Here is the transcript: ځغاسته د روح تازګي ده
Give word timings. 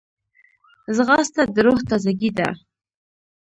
ځغاسته 0.95 1.41
د 1.55 1.57
روح 1.65 1.79
تازګي 1.89 2.29
ده 2.37 2.47